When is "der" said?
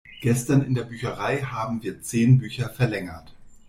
0.73-0.85